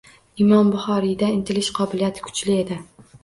[0.45, 2.79] Imom Buxoriyda intilish, qobiliyat kuchli edi.